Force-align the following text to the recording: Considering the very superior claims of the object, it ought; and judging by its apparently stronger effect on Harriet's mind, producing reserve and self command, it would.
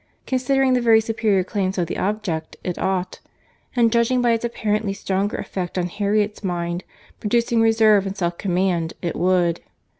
Considering 0.25 0.73
the 0.73 0.81
very 0.81 0.99
superior 0.99 1.43
claims 1.43 1.77
of 1.77 1.85
the 1.85 1.95
object, 1.95 2.57
it 2.63 2.79
ought; 2.79 3.19
and 3.75 3.91
judging 3.91 4.19
by 4.19 4.31
its 4.31 4.43
apparently 4.43 4.93
stronger 4.93 5.37
effect 5.37 5.77
on 5.77 5.85
Harriet's 5.85 6.43
mind, 6.43 6.83
producing 7.19 7.61
reserve 7.61 8.07
and 8.07 8.17
self 8.17 8.35
command, 8.39 8.93
it 9.03 9.15
would. 9.15 9.61